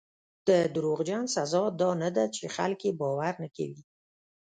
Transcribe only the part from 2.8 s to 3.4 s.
یې باور